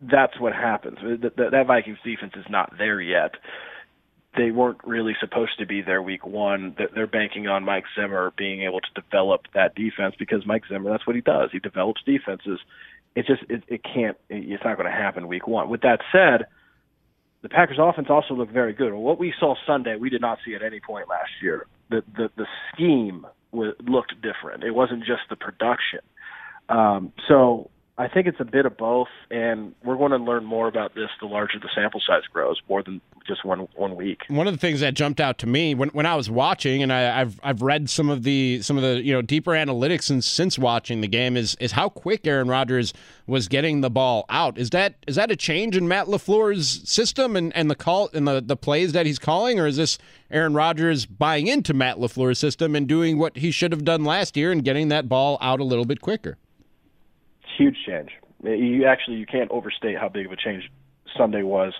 that's 0.00 0.38
what 0.38 0.52
happens. 0.52 0.98
That, 1.02 1.36
that 1.36 1.66
Vikings 1.66 1.98
defense 2.04 2.32
is 2.36 2.46
not 2.48 2.72
there 2.78 3.00
yet. 3.00 3.32
They 4.36 4.50
weren't 4.50 4.78
really 4.84 5.14
supposed 5.20 5.58
to 5.58 5.66
be 5.66 5.80
there 5.80 6.02
week 6.02 6.26
one. 6.26 6.76
They're 6.94 7.06
banking 7.06 7.46
on 7.46 7.64
Mike 7.64 7.84
Zimmer 7.94 8.32
being 8.36 8.62
able 8.62 8.80
to 8.80 9.00
develop 9.00 9.42
that 9.54 9.76
defense 9.76 10.16
because 10.18 10.44
Mike 10.44 10.64
Zimmer, 10.68 10.90
that's 10.90 11.06
what 11.06 11.14
he 11.14 11.22
does. 11.22 11.50
He 11.52 11.60
develops 11.60 12.02
defenses. 12.04 12.58
It 13.14 13.26
just 13.26 13.42
it, 13.48 13.62
it 13.68 13.82
can't. 13.84 14.16
It's 14.28 14.64
not 14.64 14.76
going 14.76 14.90
to 14.90 14.96
happen 14.96 15.28
week 15.28 15.46
one. 15.46 15.68
With 15.68 15.82
that 15.82 16.00
said, 16.10 16.46
the 17.42 17.48
Packers 17.48 17.78
offense 17.80 18.08
also 18.10 18.34
looked 18.34 18.52
very 18.52 18.72
good. 18.72 18.92
What 18.92 19.20
we 19.20 19.32
saw 19.38 19.54
Sunday, 19.66 19.96
we 19.96 20.10
did 20.10 20.20
not 20.20 20.38
see 20.44 20.54
at 20.56 20.62
any 20.62 20.80
point 20.80 21.08
last 21.08 21.30
year. 21.40 21.66
The 21.90 22.02
the 22.16 22.30
the 22.36 22.46
scheme 22.72 23.26
looked 23.52 24.14
different. 24.20 24.64
It 24.64 24.72
wasn't 24.72 25.04
just 25.04 25.22
the 25.30 25.36
production. 25.36 26.00
Um, 26.68 27.12
so 27.28 27.70
I 27.96 28.08
think 28.08 28.26
it's 28.26 28.40
a 28.40 28.44
bit 28.44 28.66
of 28.66 28.76
both, 28.76 29.06
and 29.30 29.72
we're 29.84 29.96
going 29.96 30.10
to 30.10 30.16
learn 30.16 30.44
more 30.44 30.66
about 30.66 30.96
this 30.96 31.10
the 31.20 31.26
larger 31.26 31.60
the 31.60 31.68
sample 31.76 32.00
size 32.04 32.22
grows, 32.32 32.60
more 32.68 32.82
than 32.82 33.00
just 33.24 33.44
one 33.44 33.68
one 33.76 33.94
week. 33.94 34.22
One 34.26 34.48
of 34.48 34.52
the 34.52 34.58
things 34.58 34.80
that 34.80 34.94
jumped 34.94 35.20
out 35.20 35.38
to 35.38 35.46
me 35.46 35.76
when, 35.76 35.90
when 35.90 36.04
I 36.04 36.16
was 36.16 36.28
watching, 36.28 36.82
and 36.82 36.92
I, 36.92 37.02
have 37.02 37.38
I've 37.44 37.62
read 37.62 37.88
some 37.88 38.10
of 38.10 38.24
the 38.24 38.60
some 38.62 38.76
of 38.76 38.82
the 38.82 39.00
you 39.00 39.12
know 39.12 39.22
deeper 39.22 39.52
analytics 39.52 40.04
since 40.04 40.26
since 40.26 40.58
watching 40.58 41.02
the 41.02 41.08
game 41.08 41.36
is 41.36 41.56
is 41.60 41.70
how 41.70 41.88
quick 41.88 42.26
Aaron 42.26 42.48
Rodgers 42.48 42.92
was 43.28 43.46
getting 43.46 43.80
the 43.80 43.90
ball 43.90 44.24
out. 44.28 44.58
Is 44.58 44.70
that 44.70 44.96
is 45.06 45.14
that 45.14 45.30
a 45.30 45.36
change 45.36 45.76
in 45.76 45.86
Matt 45.86 46.08
LaFleur's 46.08 46.88
system 46.88 47.36
and, 47.36 47.54
and 47.54 47.70
the 47.70 47.76
call 47.76 48.10
and 48.12 48.26
the, 48.26 48.40
the 48.40 48.56
plays 48.56 48.90
that 48.90 49.06
he's 49.06 49.20
calling, 49.20 49.60
or 49.60 49.68
is 49.68 49.76
this 49.76 49.98
Aaron 50.32 50.54
Rodgers 50.54 51.06
buying 51.06 51.46
into 51.46 51.72
Matt 51.72 51.98
LaFleur's 51.98 52.40
system 52.40 52.74
and 52.74 52.88
doing 52.88 53.18
what 53.18 53.36
he 53.36 53.52
should 53.52 53.70
have 53.70 53.84
done 53.84 54.04
last 54.04 54.36
year 54.36 54.50
and 54.50 54.64
getting 54.64 54.88
that 54.88 55.08
ball 55.08 55.38
out 55.40 55.60
a 55.60 55.64
little 55.64 55.84
bit 55.84 56.00
quicker? 56.00 56.38
Huge 57.56 57.76
change. 57.86 58.10
You 58.42 58.86
actually 58.86 59.16
you 59.16 59.26
can't 59.26 59.50
overstate 59.50 59.98
how 59.98 60.08
big 60.08 60.26
of 60.26 60.32
a 60.32 60.36
change 60.36 60.70
Sunday 61.16 61.42
was 61.42 61.72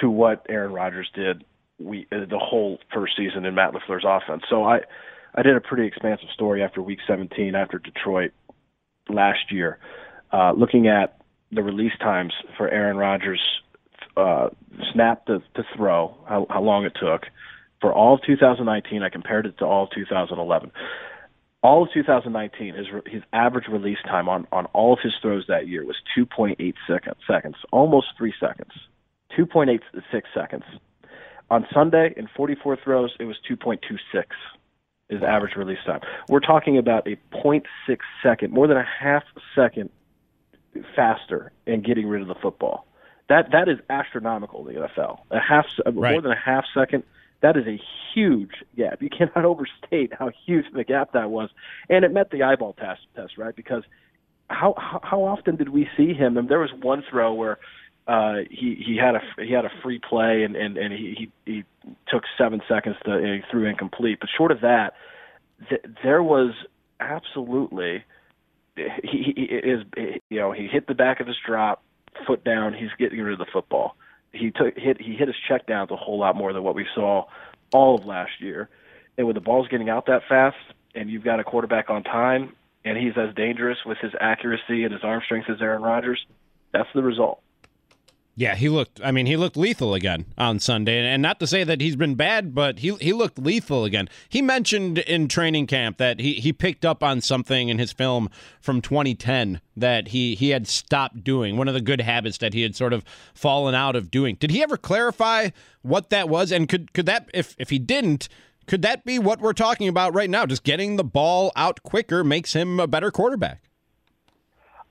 to 0.00 0.10
what 0.10 0.46
Aaron 0.48 0.72
Rodgers 0.72 1.10
did 1.14 1.44
we 1.78 2.06
uh, 2.12 2.24
the 2.30 2.38
whole 2.38 2.78
first 2.92 3.14
season 3.16 3.44
in 3.44 3.54
Matt 3.54 3.72
LaFleur's 3.72 4.04
offense. 4.06 4.42
So 4.48 4.64
I 4.64 4.80
I 5.34 5.42
did 5.42 5.56
a 5.56 5.60
pretty 5.60 5.86
expansive 5.86 6.28
story 6.32 6.62
after 6.62 6.80
week 6.80 7.00
17 7.06 7.54
after 7.54 7.78
Detroit 7.78 8.32
last 9.08 9.50
year, 9.50 9.78
uh, 10.32 10.52
looking 10.52 10.86
at 10.86 11.18
the 11.50 11.62
release 11.62 11.92
times 12.00 12.32
for 12.56 12.68
Aaron 12.68 12.96
Rodgers 12.96 13.40
uh, 14.16 14.48
snap 14.92 15.26
to, 15.26 15.40
to 15.56 15.64
throw, 15.76 16.14
how, 16.28 16.46
how 16.50 16.62
long 16.62 16.84
it 16.84 16.92
took. 17.00 17.26
For 17.80 17.92
all 17.92 18.14
of 18.14 18.22
2019, 18.22 19.02
I 19.02 19.08
compared 19.08 19.46
it 19.46 19.58
to 19.58 19.64
all 19.64 19.84
of 19.84 19.90
2011. 19.90 20.70
All 21.64 21.82
of 21.82 21.90
2019, 21.92 22.74
his 22.74 22.86
his 23.06 23.22
average 23.32 23.68
release 23.68 23.96
time 24.04 24.28
on 24.28 24.46
on 24.52 24.66
all 24.66 24.92
of 24.92 24.98
his 25.02 25.14
throws 25.22 25.46
that 25.48 25.66
year 25.66 25.84
was 25.86 25.96
2.8 26.16 26.74
seconds, 26.86 27.16
seconds, 27.26 27.56
almost 27.72 28.08
three 28.18 28.34
seconds. 28.38 28.70
2.86 29.36 29.80
seconds. 30.34 30.62
On 31.50 31.66
Sunday, 31.72 32.12
in 32.16 32.28
44 32.36 32.76
throws, 32.84 33.14
it 33.18 33.24
was 33.24 33.36
2.26 33.50 34.24
is 35.08 35.22
average 35.22 35.56
release 35.56 35.78
time. 35.86 36.00
We're 36.28 36.40
talking 36.40 36.78
about 36.78 37.08
a 37.08 37.16
0.6 37.32 37.62
second, 38.22 38.52
more 38.52 38.66
than 38.66 38.76
a 38.76 38.84
half 38.84 39.24
second 39.54 39.88
faster 40.94 41.50
in 41.66 41.82
getting 41.82 42.06
rid 42.08 42.20
of 42.20 42.28
the 42.28 42.34
football. 42.34 42.86
That 43.30 43.52
that 43.52 43.70
is 43.70 43.78
astronomical 43.88 44.68
in 44.68 44.74
the 44.74 44.80
NFL. 44.82 45.20
A 45.30 45.40
half 45.40 45.64
right. 45.86 46.12
more 46.12 46.20
than 46.20 46.32
a 46.32 46.38
half 46.38 46.66
second. 46.74 47.04
That 47.42 47.56
is 47.56 47.66
a 47.66 47.80
huge 48.14 48.52
gap. 48.76 49.02
You 49.02 49.10
cannot 49.10 49.44
overstate 49.44 50.12
how 50.18 50.30
huge 50.46 50.66
the 50.74 50.84
gap 50.84 51.12
that 51.12 51.30
was, 51.30 51.50
and 51.88 52.04
it 52.04 52.12
met 52.12 52.30
the 52.30 52.42
eyeball 52.42 52.74
test. 52.74 53.02
Test 53.14 53.38
right 53.38 53.54
because 53.54 53.82
how 54.50 54.74
how 55.02 55.24
often 55.24 55.56
did 55.56 55.70
we 55.70 55.88
see 55.96 56.12
him? 56.12 56.36
And 56.36 56.48
there 56.48 56.60
was 56.60 56.70
one 56.80 57.02
throw 57.10 57.34
where 57.34 57.58
uh, 58.06 58.38
he 58.50 58.82
he 58.84 58.96
had 58.96 59.14
a 59.14 59.20
he 59.42 59.52
had 59.52 59.64
a 59.64 59.70
free 59.82 59.98
play 59.98 60.42
and 60.42 60.56
and 60.56 60.76
and 60.76 60.92
he 60.92 61.30
he, 61.46 61.52
he 61.52 61.64
took 62.08 62.24
seven 62.38 62.60
seconds 62.68 62.96
to 63.04 63.18
he 63.18 63.40
threw 63.50 63.66
incomplete. 63.66 64.18
But 64.20 64.28
short 64.36 64.50
of 64.50 64.60
that, 64.60 64.94
th- 65.68 65.84
there 66.02 66.22
was 66.22 66.52
absolutely 67.00 68.04
he, 68.76 69.32
he 69.34 69.42
is 69.42 69.84
you 70.28 70.38
know 70.38 70.52
he 70.52 70.66
hit 70.66 70.86
the 70.86 70.94
back 70.94 71.20
of 71.20 71.26
his 71.26 71.36
drop, 71.46 71.82
foot 72.26 72.44
down. 72.44 72.74
He's 72.74 72.90
getting 72.98 73.20
rid 73.20 73.32
of 73.32 73.38
the 73.38 73.50
football. 73.52 73.96
He 74.34 74.50
took 74.50 74.76
hit 74.76 75.00
he 75.00 75.14
hit 75.14 75.28
his 75.28 75.36
check 75.48 75.66
downs 75.66 75.90
a 75.90 75.96
whole 75.96 76.18
lot 76.18 76.36
more 76.36 76.52
than 76.52 76.62
what 76.62 76.74
we 76.74 76.86
saw 76.94 77.24
all 77.72 77.96
of 77.96 78.04
last 78.04 78.32
year. 78.40 78.68
And 79.16 79.26
with 79.26 79.34
the 79.34 79.40
ball's 79.40 79.68
getting 79.68 79.88
out 79.88 80.06
that 80.06 80.22
fast, 80.28 80.56
and 80.94 81.08
you've 81.08 81.24
got 81.24 81.40
a 81.40 81.44
quarterback 81.44 81.88
on 81.88 82.02
time, 82.02 82.54
and 82.84 82.98
he's 82.98 83.16
as 83.16 83.34
dangerous 83.34 83.78
with 83.86 83.98
his 83.98 84.12
accuracy 84.20 84.84
and 84.84 84.92
his 84.92 85.04
arm 85.04 85.22
strength 85.24 85.48
as 85.48 85.62
Aaron 85.62 85.82
Rodgers, 85.82 86.24
that's 86.72 86.88
the 86.94 87.02
result. 87.02 87.40
Yeah, 88.36 88.56
he 88.56 88.68
looked. 88.68 89.00
I 89.04 89.12
mean, 89.12 89.26
he 89.26 89.36
looked 89.36 89.56
lethal 89.56 89.94
again 89.94 90.26
on 90.36 90.58
Sunday, 90.58 91.06
and 91.06 91.22
not 91.22 91.38
to 91.38 91.46
say 91.46 91.62
that 91.62 91.80
he's 91.80 91.94
been 91.94 92.16
bad, 92.16 92.52
but 92.52 92.80
he 92.80 92.94
he 92.96 93.12
looked 93.12 93.38
lethal 93.38 93.84
again. 93.84 94.08
He 94.28 94.42
mentioned 94.42 94.98
in 94.98 95.28
training 95.28 95.68
camp 95.68 95.98
that 95.98 96.18
he 96.18 96.34
he 96.34 96.52
picked 96.52 96.84
up 96.84 97.04
on 97.04 97.20
something 97.20 97.68
in 97.68 97.78
his 97.78 97.92
film 97.92 98.28
from 98.60 98.80
2010 98.80 99.60
that 99.76 100.08
he 100.08 100.34
he 100.34 100.50
had 100.50 100.66
stopped 100.66 101.22
doing. 101.22 101.56
One 101.56 101.68
of 101.68 101.74
the 101.74 101.80
good 101.80 102.00
habits 102.00 102.38
that 102.38 102.54
he 102.54 102.62
had 102.62 102.74
sort 102.74 102.92
of 102.92 103.04
fallen 103.34 103.76
out 103.76 103.94
of 103.94 104.10
doing. 104.10 104.34
Did 104.34 104.50
he 104.50 104.64
ever 104.64 104.76
clarify 104.76 105.50
what 105.82 106.10
that 106.10 106.28
was? 106.28 106.50
And 106.50 106.68
could 106.68 106.92
could 106.92 107.06
that 107.06 107.30
if 107.32 107.54
if 107.56 107.70
he 107.70 107.78
didn't, 107.78 108.28
could 108.66 108.82
that 108.82 109.04
be 109.04 109.20
what 109.20 109.40
we're 109.40 109.52
talking 109.52 109.86
about 109.86 110.12
right 110.12 110.28
now? 110.28 110.44
Just 110.44 110.64
getting 110.64 110.96
the 110.96 111.04
ball 111.04 111.52
out 111.54 111.84
quicker 111.84 112.24
makes 112.24 112.52
him 112.52 112.80
a 112.80 112.88
better 112.88 113.12
quarterback. 113.12 113.62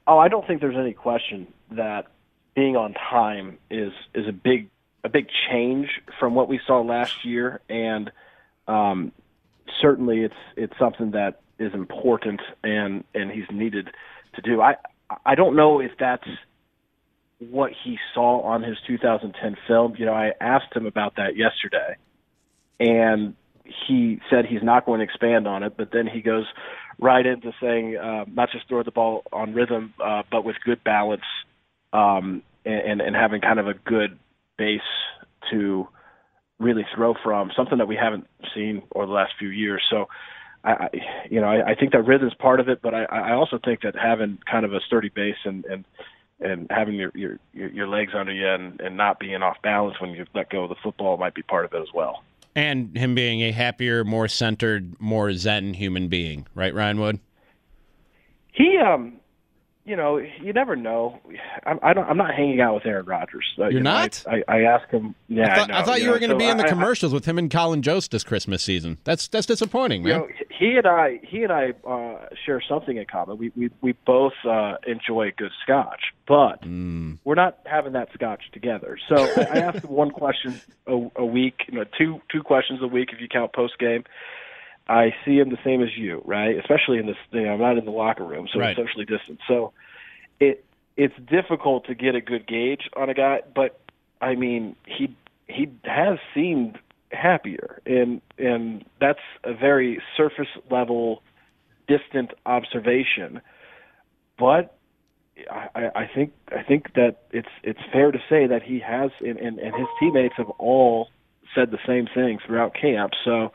Oh, 0.08 0.18
I 0.18 0.30
don't 0.30 0.48
think 0.48 0.62
there's 0.62 0.78
any 0.78 0.94
question 0.94 1.48
that 1.72 2.08
being 2.56 2.76
on 2.76 2.94
time 2.94 3.58
is 3.70 3.92
is 4.14 4.28
a 4.28 4.32
big 4.32 4.70
a 5.04 5.10
big 5.10 5.28
change 5.50 6.02
from 6.20 6.36
what 6.36 6.48
we 6.48 6.60
saw 6.66 6.82
last 6.82 7.26
year, 7.26 7.60
and 7.70 8.12
um, 8.68 9.12
certainly 9.82 10.22
it's 10.22 10.36
it's 10.56 10.78
something 10.80 11.12
that 11.12 11.42
is 11.60 11.74
important 11.74 12.42
and 12.64 13.04
and 13.14 13.32
he's 13.32 13.50
needed 13.52 13.90
to 14.36 14.42
do. 14.42 14.62
I 14.62 14.76
I 15.26 15.36
don't 15.36 15.56
know 15.56 15.80
if 15.80 15.92
that's 16.00 16.28
what 17.40 17.72
he 17.84 17.98
saw 18.14 18.42
on 18.42 18.64
his 18.64 18.78
2010 18.88 19.58
film. 19.68 19.96
You 19.98 20.06
know, 20.06 20.14
I 20.14 20.32
asked 20.40 20.74
him 20.76 20.86
about 20.86 21.18
that 21.18 21.36
yesterday, 21.36 21.98
and 22.80 23.36
he 23.88 24.22
said 24.30 24.46
he's 24.46 24.64
not 24.64 24.86
going 24.86 25.00
to 25.00 25.04
expand 25.04 25.48
on 25.48 25.64
it. 25.64 25.74
But 25.76 25.92
then 25.92 26.08
he 26.08 26.22
goes 26.22 26.46
right 27.00 27.26
into 27.26 27.52
saying 27.60 27.98
uh, 27.98 28.26
not 28.28 28.52
just 28.52 28.68
throw 28.68 28.84
the 28.84 28.92
ball 28.92 29.24
on 29.34 29.54
rhythm, 29.54 29.94
uh, 30.04 30.24
but 30.32 30.46
with 30.46 30.56
good 30.64 30.84
balance 30.84 31.24
um, 31.94 32.42
and, 32.66 33.02
and 33.02 33.16
having 33.16 33.40
kind 33.40 33.60
of 33.60 33.68
a 33.68 33.74
good 33.74 34.20
base 34.58 34.82
to 35.52 35.88
really 36.60 36.86
throw 36.96 37.14
from, 37.24 37.52
something 37.56 37.78
that 37.78 37.88
we 37.88 37.96
haven't 37.96 38.28
seen 38.54 38.82
over 38.96 39.06
the 39.06 39.12
last 39.12 39.34
few 39.38 39.50
years. 39.50 39.82
So, 39.90 40.08
I, 40.64 40.90
you 41.30 41.42
know, 41.42 41.48
I, 41.48 41.72
I 41.72 41.76
think 41.76 41.92
that 41.92 42.04
rhythm 42.04 42.28
is 42.28 42.34
part 42.34 42.60
of 42.60 42.70
it, 42.70 42.82
but 42.82 42.94
I, 42.94 43.04
I 43.04 43.34
also 43.34 43.60
think 43.64 43.82
that 43.82 43.96
having 43.96 44.40
kind 44.50 44.66
of 44.66 44.74
a 44.74 44.80
sturdy 44.82 45.10
base 45.10 45.36
and 45.46 45.66
and 45.66 45.86
and 46.40 46.68
having 46.70 46.96
your 46.96 47.12
your 47.14 47.38
your 47.54 47.88
legs 47.88 48.14
under 48.16 48.32
you 48.34 48.48
and, 48.48 48.80
and 48.80 48.98
not 48.98 49.20
being 49.20 49.42
off 49.44 49.62
balance 49.62 50.00
when 50.00 50.12
you 50.12 50.26
let 50.34 50.50
go 50.50 50.64
of 50.64 50.70
the 50.70 50.76
football 50.82 51.18
might 51.18 51.34
be 51.34 51.42
part 51.42 51.66
of 51.66 51.74
it 51.74 51.82
as 51.82 51.90
well. 51.94 52.24
And 52.56 52.96
him 52.96 53.16
being 53.16 53.42
a 53.42 53.52
happier, 53.52 54.04
more 54.04 54.28
centered, 54.28 55.00
more 55.02 55.34
zen 55.34 55.74
human 55.74 56.08
being, 56.08 56.48
right, 56.56 56.74
Ryan 56.74 57.00
Wood? 57.00 57.20
He 58.54 58.78
um 58.78 59.20
you 59.86 59.98
know, 59.98 60.18
you 60.18 60.54
never 60.54 60.76
know. 60.76 61.20
I'm, 61.66 61.78
I 61.84 61.94
don't. 61.94 62.06
I'm 62.06 62.16
not 62.18 62.34
hanging 62.34 62.62
out 62.62 62.76
with 62.76 62.86
Aaron 62.86 63.06
Rodgers. 63.06 63.46
Uh, 63.58 63.64
You're 63.64 63.72
you 63.72 63.80
know, 63.82 63.92
not. 63.92 64.24
I, 64.26 64.44
I, 64.48 64.60
I 64.60 64.62
ask 64.62 64.90
him. 64.90 65.14
Yeah, 65.28 65.52
I 65.52 65.56
thought, 65.56 65.72
I, 65.72 65.80
I 65.80 65.84
thought 65.84 66.00
you, 66.00 66.06
you 66.06 66.12
were 66.12 66.20
going 66.20 66.30
to 66.30 66.36
so 66.36 66.40
be 66.40 66.48
in 66.48 66.58
the 66.58 66.64
commercials 66.64 67.14
with 67.14 67.26
him 67.26 67.38
and 67.38 67.52
Colin 67.52 67.82
Jost 67.82 68.12
this 68.12 68.24
Christmas 68.24 68.64
season. 68.64 68.98
That's 69.04 69.28
that's 69.28 69.46
disappointing, 69.46 70.04
man. 70.04 70.20
Know, 70.20 70.28
he 70.58 70.78
and 70.78 70.88
I, 70.88 71.20
he 71.24 71.44
and 71.44 71.52
I 71.52 71.74
uh, 71.86 72.28
share 72.46 72.62
something 72.68 72.96
in 72.96 73.06
common. 73.06 73.38
We 73.38 73.52
we 73.56 73.70
we 73.82 73.92
both 74.06 74.34
uh, 74.48 74.76
enjoy 74.88 75.34
good 75.36 75.52
scotch, 75.64 76.02
but 76.28 76.62
mm. 76.62 77.18
we're 77.26 77.36
not 77.36 77.60
having 77.66 77.94
that 77.94 78.08
scotch 78.14 78.44
together. 78.54 78.98
So 79.10 79.16
I, 79.16 79.42
I 79.42 79.58
ask 79.60 79.84
him 79.84 79.92
one 79.92 80.12
question 80.12 80.62
a, 80.88 81.10
a 81.18 81.26
week, 81.26 81.66
you 81.68 81.78
know, 81.78 81.86
two 81.98 82.22
two 82.32 82.42
questions 82.42 82.82
a 82.82 82.88
week 82.88 83.10
if 83.12 83.20
you 83.20 83.28
count 83.28 83.52
post 83.52 83.78
game. 83.80 84.06
I 84.88 85.14
see 85.24 85.38
him 85.38 85.50
the 85.50 85.58
same 85.64 85.82
as 85.82 85.90
you, 85.98 86.22
right? 86.26 86.58
Especially 86.58 86.98
in 86.98 87.06
this, 87.06 87.16
you 87.32 87.44
know, 87.44 87.54
I'm 87.54 87.60
not 87.60 87.78
in 87.78 87.86
the 87.86 87.92
locker 87.92 88.26
room, 88.26 88.48
so 88.52 88.60
right. 88.60 88.78
we're 88.78 88.86
socially 88.86 89.06
distant. 89.06 89.40
So 89.48 89.74
it 90.40 90.66
it's 90.96 91.16
difficult 91.30 91.86
to 91.88 91.96
get 91.96 92.16
a 92.16 92.22
good 92.22 92.48
gauge 92.48 92.90
on 92.96 93.10
a 93.10 93.14
guy, 93.14 93.42
but 93.56 93.80
I 94.22 94.36
mean 94.36 94.76
he 94.86 95.16
he 95.48 95.70
has 95.86 96.20
seemed 96.34 96.78
happier, 97.12 97.82
and 97.86 98.22
and 98.38 98.84
that's 99.00 99.20
a 99.44 99.54
very 99.54 100.02
surface 100.18 100.48
level, 100.70 101.24
distant 101.88 102.32
observation. 102.46 103.42
But 104.38 104.78
I, 105.50 105.90
I 105.96 106.10
think 106.14 106.34
I 106.50 106.64
think 106.64 106.94
that 106.96 107.24
it's 107.32 107.50
it's 107.64 107.80
fair 107.92 108.12
to 108.12 108.20
say 108.30 108.48
that 108.48 108.64
he 108.64 108.80
has, 108.80 109.12
and, 109.22 109.38
and, 109.38 109.60
and 109.60 109.74
his 109.76 109.88
teammates 110.00 110.36
have 110.38 110.50
all 110.60 111.10
said 111.56 111.72
the 111.72 111.80
same 111.88 112.08
thing 112.14 112.40
throughout 112.46 112.74
camp. 112.74 113.14
So 113.24 113.52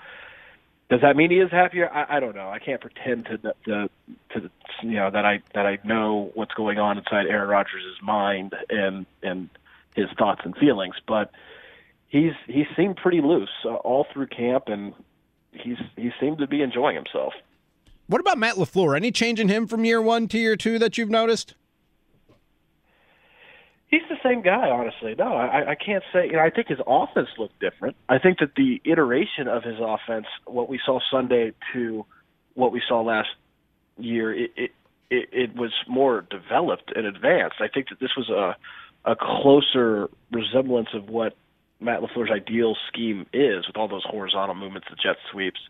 does 0.90 1.02
that 1.02 1.16
mean 1.16 1.30
he 1.30 1.38
is 1.38 1.50
happier? 1.50 1.90
I, 1.92 2.16
I 2.16 2.20
don't 2.20 2.34
know. 2.34 2.48
I 2.48 2.58
can't 2.58 2.80
pretend 2.80 3.26
to, 3.26 3.38
to 3.38 3.90
to 4.30 4.50
you 4.82 4.92
know 4.92 5.10
that 5.10 5.24
I 5.24 5.40
that 5.54 5.66
I 5.66 5.78
know 5.84 6.30
what's 6.34 6.54
going 6.54 6.78
on 6.78 6.96
inside 6.98 7.26
Aaron 7.26 7.48
Rodgers' 7.48 7.98
mind 8.02 8.54
and 8.70 9.06
and 9.22 9.50
his 9.94 10.06
thoughts 10.18 10.40
and 10.44 10.56
feelings, 10.56 10.94
but 11.06 11.30
he's 12.08 12.32
he 12.46 12.64
seemed 12.76 12.96
pretty 12.96 13.20
loose 13.20 13.50
uh, 13.64 13.74
all 13.74 14.06
through 14.12 14.28
camp, 14.28 14.64
and 14.68 14.94
he's 15.52 15.78
he 15.96 16.10
seemed 16.20 16.38
to 16.38 16.46
be 16.46 16.62
enjoying 16.62 16.96
himself. 16.96 17.34
What 18.06 18.20
about 18.22 18.38
Matt 18.38 18.56
LaFleur? 18.56 18.96
Any 18.96 19.10
change 19.10 19.38
in 19.38 19.48
him 19.48 19.66
from 19.66 19.84
year 19.84 20.00
one 20.00 20.28
to 20.28 20.38
year 20.38 20.56
two 20.56 20.78
that 20.78 20.96
you've 20.96 21.10
noticed? 21.10 21.54
He's 23.88 24.02
the 24.10 24.18
same 24.22 24.42
guy, 24.42 24.68
honestly. 24.68 25.14
No, 25.18 25.32
I, 25.32 25.70
I 25.70 25.74
can't 25.74 26.04
say. 26.12 26.26
You 26.26 26.32
know, 26.32 26.40
I 26.40 26.50
think 26.50 26.68
his 26.68 26.78
offense 26.86 27.28
looked 27.38 27.58
different. 27.58 27.96
I 28.08 28.18
think 28.18 28.38
that 28.40 28.54
the 28.54 28.82
iteration 28.84 29.48
of 29.48 29.62
his 29.62 29.76
offense, 29.80 30.26
what 30.46 30.68
we 30.68 30.78
saw 30.84 31.00
Sunday 31.10 31.52
to 31.72 32.04
what 32.52 32.70
we 32.70 32.82
saw 32.86 33.00
last 33.00 33.28
year, 33.96 34.32
it 34.32 34.50
it, 34.56 34.70
it, 35.10 35.28
it 35.32 35.56
was 35.56 35.72
more 35.88 36.26
developed 36.30 36.92
and 36.94 37.06
advanced. 37.06 37.56
I 37.60 37.68
think 37.68 37.88
that 37.88 37.98
this 37.98 38.10
was 38.14 38.28
a 38.28 38.56
a 39.10 39.16
closer 39.16 40.10
resemblance 40.32 40.88
of 40.92 41.08
what 41.08 41.34
Matt 41.80 42.00
LaFleur's 42.00 42.30
ideal 42.30 42.76
scheme 42.88 43.24
is, 43.32 43.66
with 43.66 43.76
all 43.76 43.88
those 43.88 44.04
horizontal 44.04 44.54
movements, 44.54 44.88
the 44.90 44.96
jet 44.96 45.16
sweeps, 45.30 45.60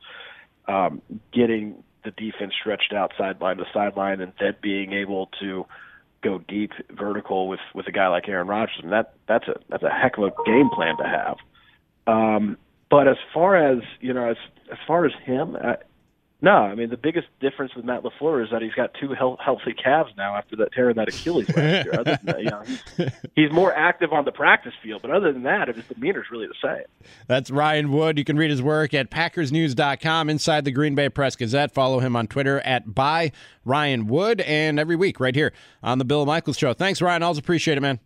um, 0.67 1.03
getting 1.33 1.85
the 2.05 2.11
defense 2.11 2.53
stretched 2.61 2.93
out 2.93 3.13
sideline 3.17 3.59
to 3.59 3.65
sideline, 3.73 4.21
and 4.21 4.33
then 4.41 4.57
being 4.61 4.93
able 4.93 5.29
to 5.41 5.67
go 6.23 6.39
deep 6.49 6.73
vertical 6.91 7.49
with 7.49 7.61
with 7.75 7.87
a 7.87 7.93
guy 7.93 8.09
like 8.09 8.29
Aaron 8.29 8.47
Rodgers, 8.47 8.81
and 8.83 8.93
that 8.93 9.15
that's 9.27 9.49
a 9.49 9.55
that's 9.69 9.83
a 9.83 9.91
heck 9.91 10.19
of 10.19 10.25
a 10.25 10.33
game 10.45 10.71
plan 10.71 10.97
to 10.99 11.05
have. 11.05 11.37
Um, 12.07 12.57
but 12.91 13.07
as 13.07 13.17
far 13.33 13.57
as 13.57 13.83
you 14.01 14.13
know, 14.13 14.31
as 14.31 14.37
as 14.71 14.79
far 14.87 15.05
as 15.05 15.13
him, 15.25 15.57
no, 16.41 16.53
I 16.53 16.77
mean 16.77 16.89
the 16.89 16.97
biggest 16.97 17.27
difference 17.41 17.75
with 17.75 17.85
Matt 17.85 18.05
LaFleur 18.05 18.45
is 18.45 18.51
that 18.53 18.63
he's 18.63 18.75
got 18.75 18.95
two 19.01 19.13
health, 19.13 19.41
healthy 19.45 19.73
calves 19.73 20.13
now 20.17 20.37
after 20.37 20.55
that 20.57 20.73
tearing 20.73 20.95
that 20.97 21.09
Achilles 21.09 21.49
last 21.49 21.85
year. 21.85 21.95
Other 21.95 22.17
than 22.23 22.27
that, 22.27 22.43
you 22.43 22.51
know, 22.51 22.63
he's, 22.65 23.13
he's 23.35 23.53
more 23.53 23.75
active 23.75 24.13
on 24.13 24.25
the 24.25 24.31
practice 24.31 24.73
field, 24.81 25.03
but 25.03 25.11
other 25.11 25.33
than 25.33 25.43
that, 25.43 25.67
his 25.67 25.85
demeanor 25.87 26.21
is 26.21 26.31
really 26.31 26.47
the 26.47 26.55
same. 26.63 26.85
That's 27.27 27.51
Ryan 27.51 27.91
Wood. 27.91 28.19
You 28.19 28.25
can 28.25 28.37
read 28.37 28.51
his 28.51 28.63
work 28.63 28.95
at 28.95 29.11
PackersNews.com 29.11 30.31
inside 30.31 30.65
the 30.65 30.71
Green 30.71 30.95
Bay 30.95 31.09
Press 31.09 31.35
Gazette. 31.35 31.73
Follow 31.73 31.99
him 31.99 32.15
on 32.15 32.29
Twitter 32.29 32.61
at 32.61 32.95
by 32.95 33.33
Ryan 33.65 34.07
Wood, 34.07 34.41
and 34.43 34.79
every 34.79 34.95
week 34.97 35.19
right 35.19 35.35
here 35.35 35.53
on 35.83 35.99
the 35.99 36.05
Bill 36.05 36.25
Michaels 36.25 36.57
Show. 36.57 36.73
Thanks, 36.73 37.03
Ryan. 37.03 37.25
Always 37.25 37.39
appreciate 37.39 37.79
it, 37.79 37.81
man. 37.81 37.99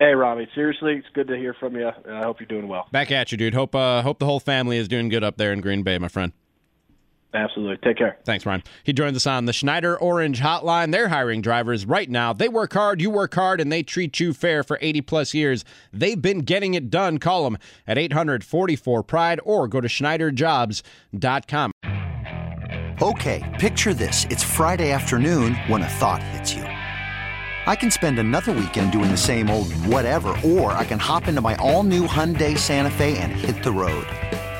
Hey, 0.00 0.14
Robbie. 0.14 0.48
Seriously, 0.54 0.94
it's 0.94 1.08
good 1.12 1.26
to 1.26 1.36
hear 1.36 1.54
from 1.54 1.76
you, 1.76 1.88
I 1.88 2.22
hope 2.22 2.40
you're 2.40 2.46
doing 2.46 2.68
well. 2.68 2.86
Back 2.92 3.10
at 3.10 3.32
you, 3.32 3.36
dude. 3.36 3.52
Hope 3.52 3.74
uh, 3.74 4.00
hope 4.00 4.18
the 4.18 4.26
whole 4.26 4.40
family 4.40 4.78
is 4.78 4.88
doing 4.88 5.08
good 5.10 5.24
up 5.24 5.36
there 5.36 5.52
in 5.52 5.60
Green 5.60 5.82
Bay, 5.82 5.98
my 5.98 6.08
friend. 6.08 6.32
Absolutely. 7.34 7.76
Take 7.78 7.98
care. 7.98 8.16
Thanks, 8.24 8.46
Ryan. 8.46 8.62
He 8.84 8.92
joins 8.94 9.16
us 9.16 9.26
on 9.26 9.44
the 9.44 9.52
Schneider 9.52 9.98
Orange 9.98 10.40
Hotline. 10.40 10.92
They're 10.92 11.08
hiring 11.08 11.42
drivers 11.42 11.84
right 11.84 12.08
now. 12.08 12.32
They 12.32 12.48
work 12.48 12.72
hard, 12.72 13.02
you 13.02 13.10
work 13.10 13.34
hard, 13.34 13.60
and 13.60 13.70
they 13.70 13.82
treat 13.82 14.18
you 14.18 14.32
fair 14.32 14.62
for 14.62 14.78
80 14.80 15.02
plus 15.02 15.34
years. 15.34 15.64
They've 15.92 16.20
been 16.20 16.38
getting 16.40 16.72
it 16.74 16.88
done. 16.88 17.18
Call 17.18 17.44
them 17.44 17.58
at 17.86 17.98
844 17.98 19.02
Pride 19.02 19.40
or 19.44 19.68
go 19.68 19.80
to 19.80 19.88
SchneiderJobs.com. 19.88 21.72
Okay, 23.00 23.56
picture 23.60 23.94
this. 23.94 24.24
It's 24.24 24.42
Friday 24.42 24.90
afternoon 24.90 25.54
when 25.66 25.82
a 25.82 25.88
thought 25.88 26.22
hits 26.22 26.54
you. 26.54 26.62
I 26.62 27.76
can 27.76 27.90
spend 27.90 28.18
another 28.18 28.52
weekend 28.52 28.92
doing 28.92 29.10
the 29.10 29.16
same 29.16 29.50
old 29.50 29.70
whatever, 29.84 30.34
or 30.42 30.72
I 30.72 30.86
can 30.86 30.98
hop 30.98 31.28
into 31.28 31.42
my 31.42 31.54
all-new 31.56 32.06
Hyundai 32.06 32.56
Santa 32.56 32.90
Fe 32.90 33.18
and 33.18 33.30
hit 33.30 33.62
the 33.62 33.70
road. 33.70 34.06